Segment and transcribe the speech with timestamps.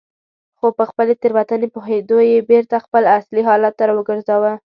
[0.57, 4.51] خو په خپلې تېروتنې پوهېدو یې بېرته خپل اصلي حالت ته راوګرځاوه.